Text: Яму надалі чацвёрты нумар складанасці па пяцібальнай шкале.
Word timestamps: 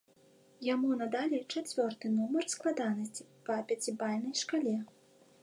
Яму 0.67 0.87
надалі 1.01 1.39
чацвёрты 1.55 2.05
нумар 2.15 2.49
складанасці 2.55 3.29
па 3.51 3.61
пяцібальнай 3.71 4.33
шкале. 4.43 4.75